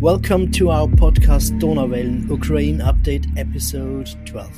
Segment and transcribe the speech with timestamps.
[0.00, 4.50] Welcome to our podcast Donauwellen Ukraine Update episode 12.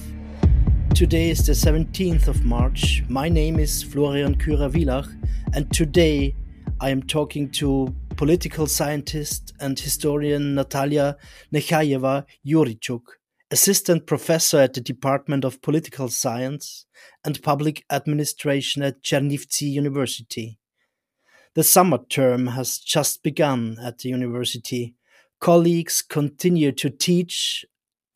[0.95, 3.03] Today is the 17th of March.
[3.09, 5.11] My name is Florian Kührer-Wielach,
[5.53, 6.37] and today
[6.81, 11.17] I am talking to political scientist and historian Natalia
[11.53, 13.03] Nekhayeva Yurichuk,
[13.51, 16.87] assistant professor at the Department of Political Science
[17.25, 20.61] and Public Administration at Chernivtsi University.
[21.55, 24.95] The summer term has just begun at the university
[25.43, 27.67] colleagues continue to teach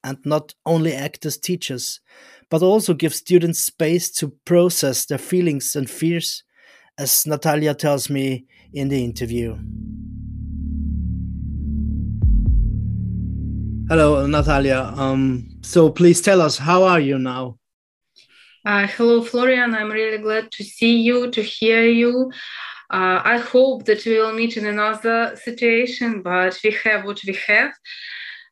[0.05, 2.01] and not only act as teachers,
[2.49, 6.45] but also give students space to process their feelings and fears,
[6.97, 9.59] as Natalia tells me in the interview.
[13.89, 14.93] Hello, Natalia.
[14.97, 17.59] Um, so please tell us, how are you now?
[18.65, 19.75] Uh, hello, Florian.
[19.75, 22.31] I'm really glad to see you, to hear you.
[22.91, 27.37] Uh, I hope that we will meet in another situation, but we have what we
[27.49, 27.73] have.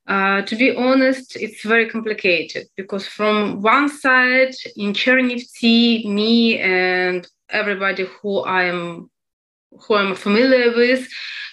[0.06, 7.27] Uh, to be honest, it's very complicated because from one side, in Chernivtsi, me and
[7.48, 9.11] everybody who I am
[9.70, 11.08] who I'm familiar with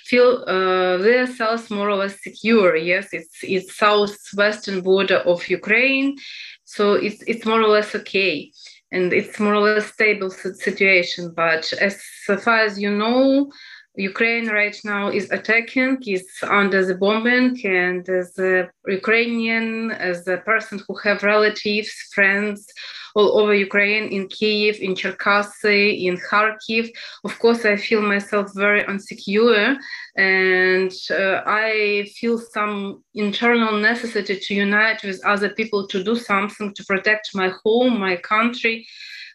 [0.06, 2.76] feel uh, themselves more or less secure.
[2.76, 6.18] Yes, it's it's southwestern border of Ukraine,
[6.66, 8.52] so it's it's more or less okay
[8.92, 11.34] and it's more or less stable situation.
[11.36, 13.52] But as far as you know,
[13.96, 20.38] Ukraine right now is attacking, is under the bombing, and as a Ukrainian, as a
[20.38, 22.68] person who have relatives, friends
[23.16, 26.90] all over Ukraine, in Kiev, in Cherkasy, in Kharkiv,
[27.26, 29.76] of course, I feel myself very insecure,
[30.16, 36.74] and uh, I feel some internal necessity to unite with other people to do something
[36.74, 38.88] to protect my home, my country,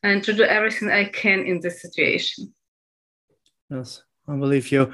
[0.03, 2.55] and to do everything I can in this situation.
[3.69, 4.03] Yes.
[4.29, 4.93] I believe you.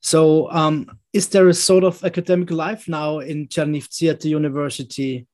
[0.00, 5.26] So, um, is there a sort of academic life now in Chernivtsi at the university?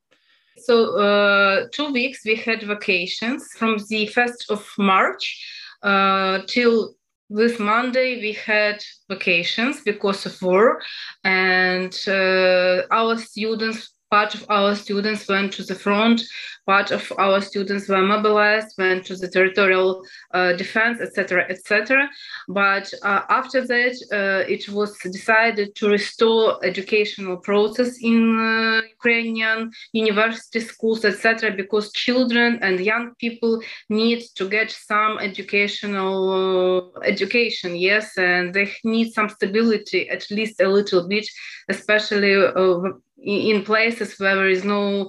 [0.59, 5.25] So, uh, two weeks we had vacations from the 1st of March
[5.83, 6.95] uh, till
[7.31, 10.83] this Monday we had vacations because of war,
[11.25, 16.21] and uh, our students part of our students went to the front,
[16.73, 19.91] part of our students were mobilized, went to the territorial
[20.33, 22.09] uh, defense, etc., etc.
[22.49, 29.59] But uh, after that, uh, it was decided to restore educational process in uh, Ukrainian
[30.09, 33.55] university schools, etc., because children and young people
[34.03, 40.57] need to get some educational uh, education, yes, and they need some stability, at least
[40.61, 41.27] a little bit,
[41.75, 42.79] especially uh,
[43.23, 45.09] in places where there is no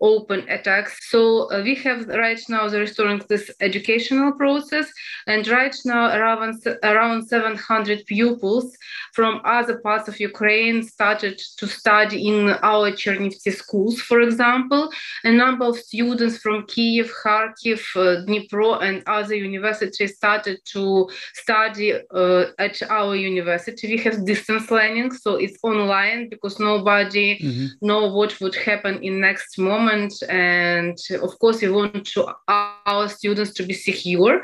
[0.00, 1.10] open attacks.
[1.10, 4.90] So uh, we have right now the restoring this educational process,
[5.26, 8.76] and right now around around 700 pupils
[9.12, 14.90] from other parts of Ukraine started to study in our Chernivtsi schools, for example.
[15.24, 21.92] A number of students from Kiev, Kharkiv, uh, Dnipro, and other universities started to study
[22.14, 23.88] uh, at our university.
[23.88, 27.86] We have distance learning, so it's online because nobody mm-hmm.
[27.86, 33.08] know what would happen in next moment moment and of course we want to our
[33.08, 34.42] students to be secure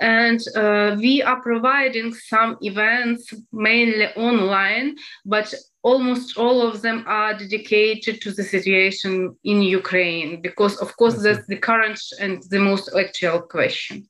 [0.00, 5.52] and uh, we are providing some events mainly online but
[5.82, 11.46] almost all of them are dedicated to the situation in ukraine because of course that's
[11.46, 14.08] the current and the most actual question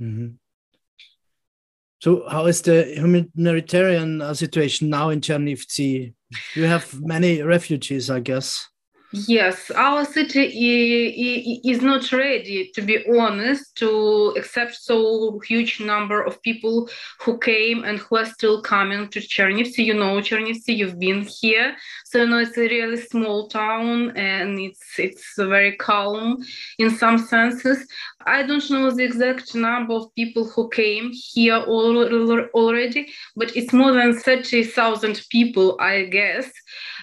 [0.00, 0.28] mm-hmm.
[2.02, 6.14] So, how is the humanitarian uh, situation now in Chernivtsi?
[6.54, 8.69] You have many refugees, I guess.
[9.12, 16.40] Yes, our city is not ready, to be honest, to accept so huge number of
[16.42, 16.88] people
[17.20, 19.84] who came and who are still coming to Chernivtsi.
[19.84, 24.60] You know Chernivtsi, you've been here, so you know it's a really small town and
[24.60, 26.38] it's it's very calm
[26.78, 27.84] in some senses.
[28.26, 33.90] I don't know the exact number of people who came here already, but it's more
[33.90, 36.48] than thirty thousand people, I guess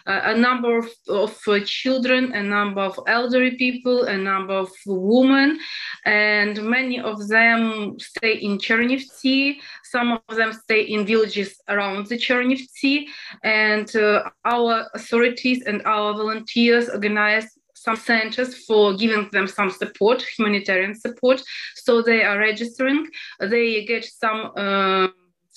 [0.08, 5.60] a number of, of uh, children, a number of elderly people, a number of women,
[6.06, 9.58] and many of them stay in Chernivtsi.
[9.84, 13.06] Some of them stay in villages around the Chernivtsi,
[13.44, 20.24] and uh, our authorities and our volunteers organize some centers for giving them some support,
[20.38, 21.42] humanitarian support.
[21.76, 23.08] So they are registering.
[23.40, 24.52] They get some.
[24.56, 25.08] Uh,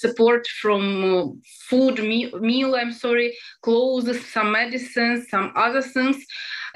[0.05, 1.27] support from uh,
[1.69, 3.29] food meal, meal i'm sorry
[3.63, 6.19] clothes some medicines some other things.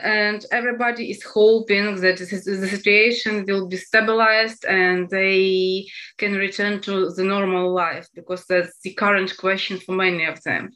[0.00, 5.86] And everybody is hoping that the situation will be stabilized and they
[6.18, 10.70] can return to the normal life because that's the current question for many of them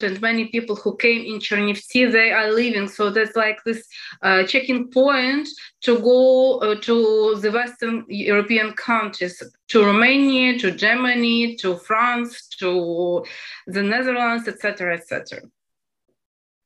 [0.00, 2.88] and many people who came in Chernivtsi, they are leaving.
[2.88, 3.86] So there's like this
[4.22, 5.48] uh, checking point
[5.82, 13.24] to go uh, to the Western European countries, to Romania, to Germany, to France, to
[13.66, 15.42] the Netherlands, etc., etc.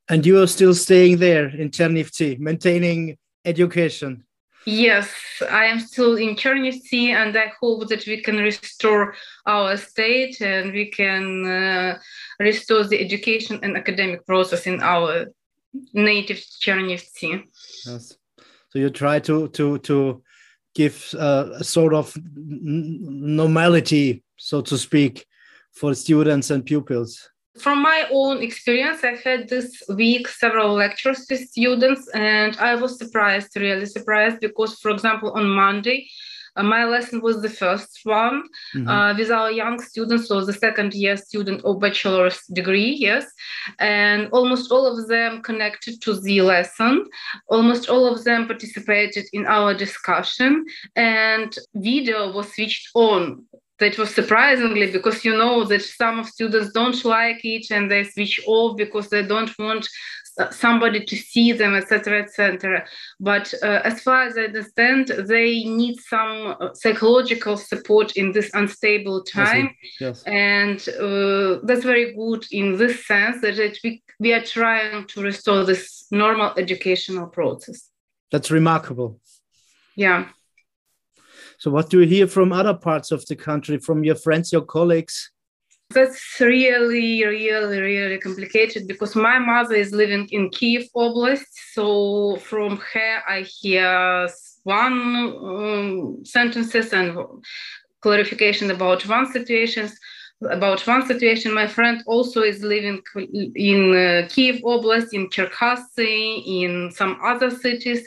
[0.09, 4.25] And you are still staying there in Chernivtsi, maintaining education.
[4.69, 5.11] Yes,
[5.51, 9.15] I am still in Chernivtsi, and I hope that we can restore
[9.47, 11.99] our state and we can uh,
[12.39, 15.29] restore the education and academic process in our
[15.95, 17.45] native Chernivtsi.
[17.87, 18.19] Yes.
[18.69, 20.23] So you try to to to
[20.75, 25.25] give uh, a sort of normality, so to speak,
[25.73, 27.31] for students and pupils
[27.61, 32.99] from my own experience, I had this week several lectures with students, and I was
[32.99, 36.09] surprised, really surprised, because, for example, on Monday,
[36.57, 38.43] uh, my lesson was the first one
[38.75, 38.89] mm-hmm.
[38.89, 43.27] uh, with our young students, so the second year student of bachelor's degree, yes,
[43.79, 47.05] and almost all of them connected to the lesson.
[47.49, 50.65] Almost all of them participated in our discussion,
[50.97, 53.45] and video was switched on
[53.79, 58.05] that was surprisingly because you know that some of students don't like it and they
[58.05, 59.89] switch off because they don't want
[60.51, 62.85] somebody to see them etc etc
[63.19, 68.49] but uh, as far as i understand they need some uh, psychological support in this
[68.55, 69.75] unstable time.
[70.01, 70.23] Yes.
[70.25, 75.23] and uh, that's very good in this sense that it, we, we are trying to
[75.23, 77.91] restore this normal educational process.
[78.31, 79.21] That's remarkable.
[79.97, 80.29] Yeah
[81.59, 84.63] so, what do you hear from other parts of the country, from your friends, your
[84.63, 85.31] colleagues?
[85.91, 91.47] That's really, really, really complicated because my mother is living in Kiev Oblast.
[91.73, 94.29] So from her, I hear
[94.65, 94.93] one
[95.43, 97.17] um, sentences and
[98.03, 99.99] clarification about one situations
[100.43, 101.53] about one situation.
[101.53, 108.07] My friend also is living in uh, Kiev Oblast, in Cherkasy, in some other cities.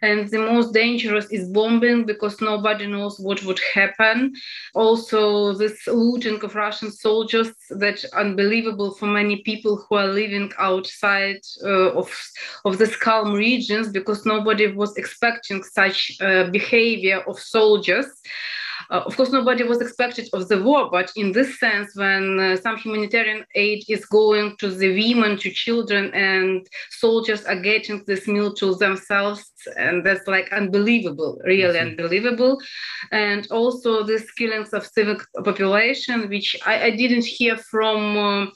[0.00, 4.34] And the most dangerous is bombing because nobody knows what would happen.
[4.74, 11.40] Also, this looting of Russian soldiers that unbelievable for many people who are living outside
[11.64, 12.10] uh, of,
[12.64, 18.06] of these calm regions because nobody was expecting such uh, behavior of soldiers.
[18.92, 22.56] Uh, of course, nobody was expected of the war, but in this sense, when uh,
[22.56, 28.28] some humanitarian aid is going to the women, to children, and soldiers are getting this
[28.28, 31.88] meal to themselves, and that's like unbelievable, really mm-hmm.
[31.88, 32.60] unbelievable.
[33.10, 38.18] And also these killings of civil population, which I, I didn't hear from.
[38.18, 38.46] Uh,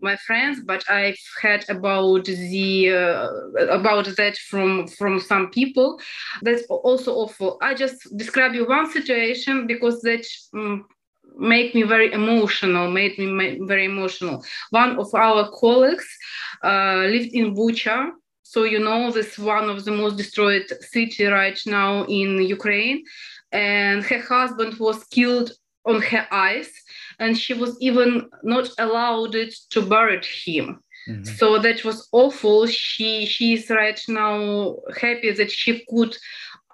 [0.00, 3.28] my friends but i've heard about the uh,
[3.70, 6.00] about that from from some people.
[6.42, 7.58] That's also awful.
[7.62, 10.86] I just describe you one situation because that um,
[11.36, 14.44] made me very emotional made me very emotional.
[14.70, 16.08] One of our colleagues
[16.64, 18.10] uh, lived in bucha.
[18.42, 23.04] So you know this one of the most destroyed city right now in ukraine.
[23.52, 25.52] And her husband was killed
[25.88, 26.70] on her eyes
[27.18, 29.34] and she was even not allowed
[29.70, 30.80] to bury him.
[31.08, 31.24] Mm-hmm.
[31.24, 32.66] So that was awful.
[32.66, 36.16] She she's right now happy that she could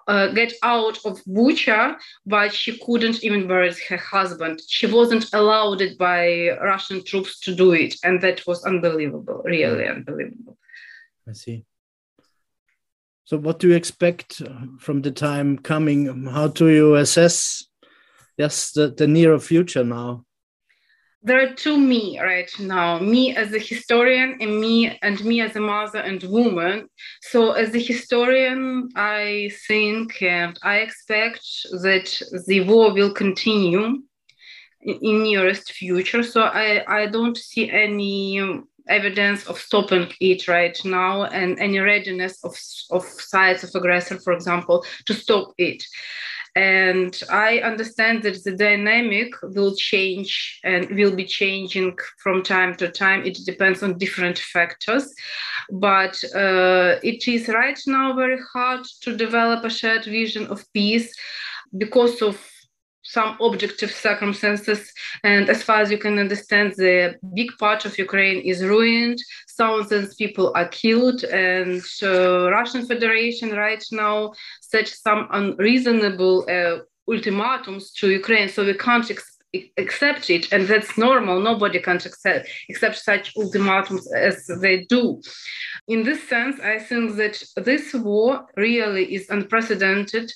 [0.07, 1.95] uh, get out of Bucha,
[2.25, 4.61] but she couldn't even bury her husband.
[4.67, 9.87] She wasn't allowed it by Russian troops to do it, and that was unbelievable, really
[9.87, 10.57] unbelievable.
[11.27, 11.65] I see.
[13.23, 14.41] So, what do you expect
[14.79, 16.25] from the time coming?
[16.25, 17.65] How do you assess,
[18.37, 20.25] yes, the, the nearer future now?
[21.25, 22.99] there are two me right now.
[22.99, 26.87] Me as a historian and me and me as a mother and woman.
[27.21, 31.45] So as a historian i think and i expect
[31.85, 32.07] that
[32.47, 34.03] the war will continue
[34.81, 36.21] in, in nearest future.
[36.21, 38.39] So i i don't see any
[38.87, 42.55] evidence of stopping it right now and any readiness of,
[42.91, 45.83] of sides of aggressor for example to stop it
[46.55, 52.89] and I understand that the dynamic will change and will be changing from time to
[52.89, 53.25] time.
[53.25, 55.13] It depends on different factors.
[55.69, 61.13] But uh, it is right now very hard to develop a shared vision of peace
[61.77, 62.39] because of
[63.15, 64.81] some objective circumstances.
[65.23, 69.19] And as far as you can understand, the big part of Ukraine is ruined.
[69.61, 74.17] Thousands people are killed, and uh, Russian Federation right now
[74.71, 76.75] set some unreasonable uh,
[77.13, 78.49] ultimatums to Ukraine.
[78.49, 79.39] So we can't ex-
[79.83, 81.37] accept it, and that's normal.
[81.51, 85.03] Nobody can accept accept such ultimatums as they do.
[85.93, 87.35] In this sense, I think that
[87.69, 90.27] this war really is unprecedented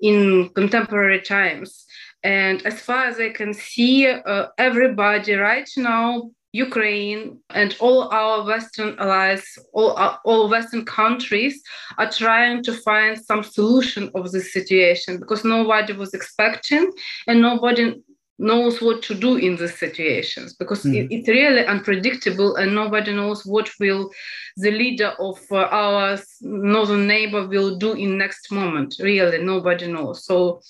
[0.00, 1.85] in contemporary times.
[2.22, 8.44] And as far as I can see, uh, everybody right now Ukraine and all our
[8.46, 9.92] Western allies, all,
[10.24, 11.62] all Western countries
[11.98, 16.90] are trying to find some solution of this situation because nobody was expecting
[17.26, 17.94] and nobody
[18.38, 20.94] knows what to do in these situations because mm.
[20.94, 24.10] it, it's really unpredictable and nobody knows what will
[24.58, 30.26] the leader of uh, our northern neighbor will do in next moment really nobody knows
[30.26, 30.60] so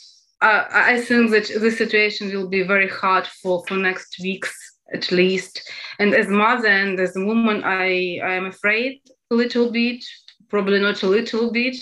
[0.43, 4.55] uh, i think that the situation will be very hard for for next weeks
[4.95, 5.69] at least.
[5.99, 9.00] And as mother and as a woman i i am afraid
[9.33, 10.05] a little bit
[10.49, 11.76] probably not a little bit.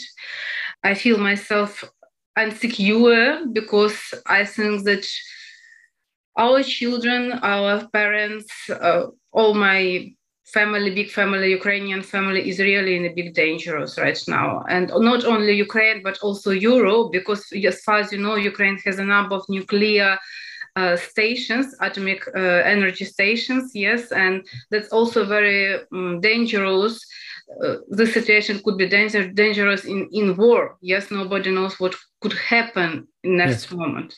[0.82, 1.84] I feel myself
[2.37, 3.96] insecure because
[4.26, 5.06] i think that
[6.37, 10.12] our children, our parents, uh, all my
[10.56, 14.49] family, big family, Ukrainian family is really in a big dangerous right now.
[14.75, 17.42] And not only Ukraine, but also Europe, because
[17.73, 20.11] as far as you know, Ukraine has a number of nuclear
[20.80, 24.34] uh, stations, atomic uh, energy stations, yes, and
[24.70, 26.94] that's also very um, dangerous.
[27.64, 30.61] Uh, the situation could be danger, dangerous in, in war.
[30.92, 32.90] Yes, nobody knows what could happen
[33.26, 33.73] in next yes.
[33.80, 34.11] moment.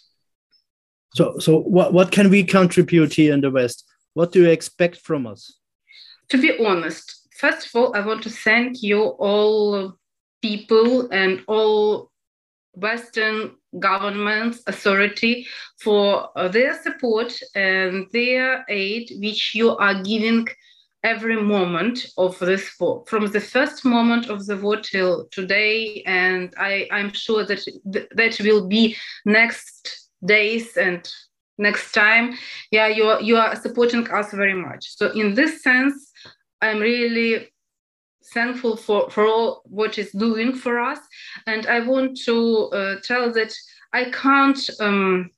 [1.18, 3.78] So, so what, what can we contribute here in the West?
[4.14, 5.42] What do you expect from us?
[6.30, 9.94] To be honest, first of all, I want to thank you all
[10.42, 12.10] people and all
[12.74, 15.46] Western governments, authority
[15.80, 20.46] for uh, their support and their aid, which you are giving
[21.02, 26.02] every moment of this war, from the first moment of the war till today.
[26.06, 31.08] And I, I'm sure that th- that will be next days and
[31.58, 32.34] next time.
[32.70, 34.96] Yeah you are you are supporting us very much.
[34.96, 36.12] So in this sense
[36.62, 37.48] i'm really
[38.32, 40.98] thankful for for all what is doing for us.
[41.46, 43.52] And i want to uh, tell that
[43.92, 45.30] i can't um,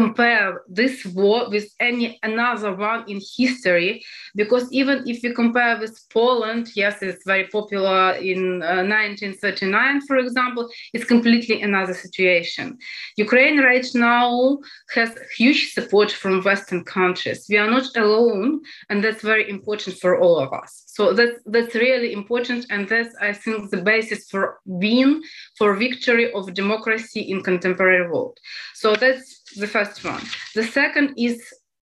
[0.00, 4.02] compare this war with any another one in history
[4.34, 10.16] because even if you compare with poland yes it's very popular in uh, 1939 for
[10.16, 12.78] example it's completely another situation.
[13.16, 14.58] Ukraine right now
[14.94, 17.46] has huge support from western countries.
[17.48, 20.84] We are not alone and that's very important for all of us.
[20.86, 25.22] So that's that's really important and that's i think the basis for win
[25.58, 28.36] for victory of democracy in contemporary world.
[28.74, 30.22] So that's the first one.
[30.54, 31.42] The second is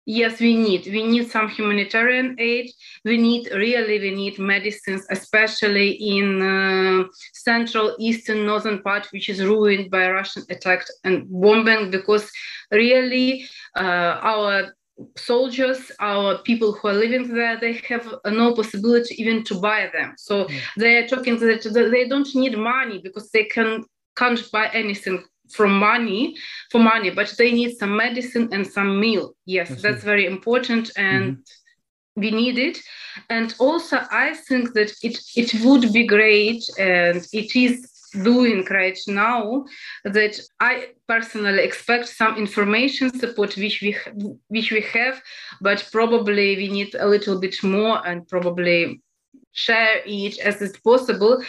[0.06, 2.71] yes, we need we need some humanitarian aid.
[3.04, 9.42] We need really we need medicines, especially in uh, central, eastern, northern part, which is
[9.42, 11.90] ruined by Russian attack and bombing.
[11.90, 12.30] Because
[12.71, 14.75] really, uh, our
[15.16, 20.14] soldiers, our people who are living there, they have no possibility even to buy them.
[20.16, 20.61] So mm.
[20.76, 23.85] they are talking that they don't need money because they can
[24.16, 26.37] can't buy anything from money
[26.70, 29.34] for money but they need some medicine and some meal.
[29.46, 32.20] Yes that's very important and mm-hmm.
[32.20, 32.78] we need it.
[33.30, 37.90] And also i think that it it would be great and it is
[38.23, 39.64] doing right now
[40.04, 43.96] that i personally expect some information support which we
[44.49, 45.20] which we have
[45.61, 49.02] but probably we need a little bit more and probably
[49.54, 51.42] share it as is possible.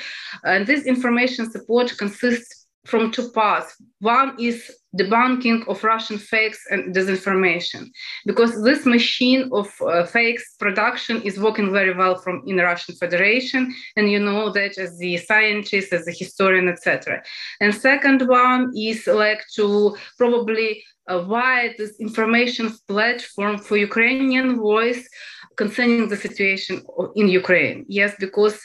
[0.44, 3.76] And this information support consists from two parts.
[4.00, 7.90] One is debunking of Russian fakes and disinformation,
[8.26, 13.74] because this machine of uh, fakes production is working very well from in Russian Federation,
[13.98, 17.22] and you know that as the scientist, as a historian, etc.
[17.60, 25.08] And second one is like to probably wide this information platform for Ukrainian voice
[25.56, 26.84] concerning the situation
[27.16, 27.86] in Ukraine.
[27.88, 28.60] Yes, because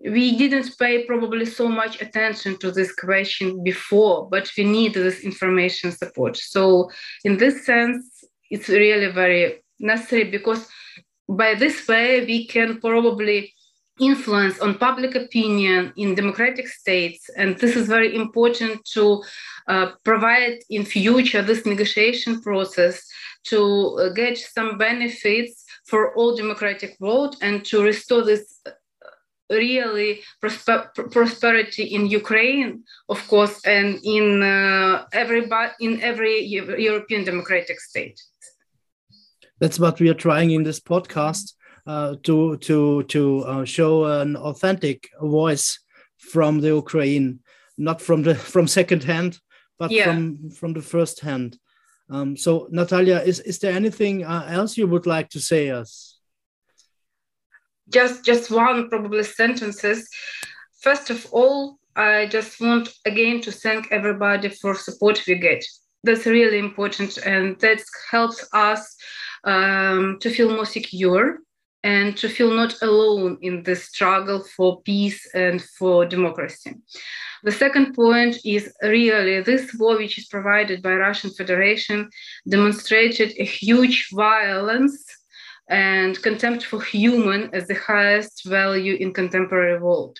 [0.00, 5.20] we didn't pay probably so much attention to this question before, but we need this
[5.20, 6.36] information support.
[6.36, 6.90] So,
[7.24, 10.66] in this sense, it's really very necessary because
[11.28, 13.54] by this way we can probably
[14.00, 19.22] influence on public opinion in democratic states and this is very important to
[19.66, 23.04] uh, provide in future this negotiation process
[23.44, 28.62] to uh, get some benefits for all democratic vote and to restore this
[29.50, 37.80] really prosper- prosperity in Ukraine, of course, and in uh, everybody in every European democratic
[37.80, 38.20] state.
[39.60, 41.54] That's what we are trying in this podcast
[41.86, 45.80] uh, to to to uh, show an authentic voice
[46.18, 47.40] from the Ukraine,
[47.76, 49.40] not from the from second hand,
[49.78, 50.04] but yeah.
[50.04, 51.58] from from the first hand.
[52.10, 56.07] Um, so, Natalia, is is there anything uh, else you would like to say us?
[57.90, 60.08] Just just one probably sentences
[60.80, 65.64] first of all i just want again to thank everybody for support we get
[66.04, 68.96] that's really important and that helps us
[69.44, 71.38] um, to feel more secure
[71.84, 76.74] and to feel not alone in the struggle for peace and for democracy.
[77.44, 82.10] The second point is really this war, which is provided by Russian Federation,
[82.48, 85.04] demonstrated a huge violence
[85.68, 90.18] and contempt for human as the highest value in contemporary world.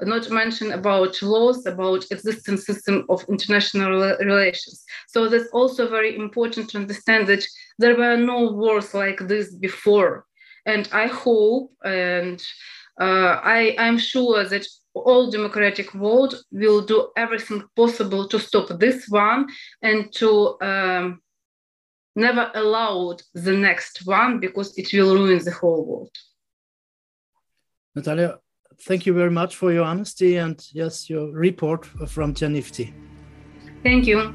[0.00, 4.84] Not to mention about laws about existing system of international relations.
[5.08, 7.44] So that's also very important to understand that
[7.78, 10.26] there were no wars like this before.
[10.66, 12.40] And i hope and
[13.00, 19.08] uh, I, i'm sure that all democratic world will do everything possible to stop this
[19.08, 19.46] one
[19.80, 21.21] and to um,
[22.14, 26.16] never allowed the next one because it will ruin the whole world.
[27.94, 28.38] Natalia,
[28.82, 32.92] thank you very much for your honesty and yes, your report from Chernivtsi.
[33.82, 34.34] Thank you.